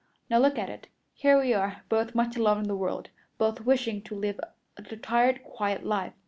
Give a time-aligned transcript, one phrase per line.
[0.31, 0.87] Now look at it.
[1.13, 4.39] Here we are, both much alone in the world both wishing to live
[4.77, 6.13] a retired, quiet life.